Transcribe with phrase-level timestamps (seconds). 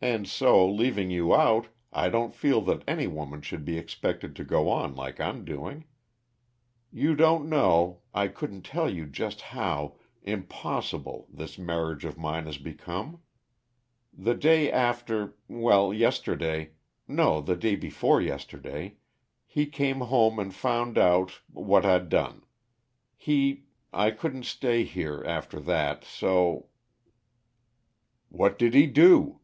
[0.00, 4.44] And so, leaving you out, I don't feel that any woman should be expected to
[4.44, 5.84] go on like I'm doing.
[6.90, 9.94] You don't know I couldn't tell you just how
[10.24, 13.22] impossible this marriage of mine has become.
[14.12, 16.72] The day after well, yesterday
[17.06, 18.96] no, the day before yesterday
[19.46, 22.42] he came home and found out what I'd done.
[23.16, 26.66] He I couldn't stay here, after that, so"
[28.28, 29.38] "What did he do?"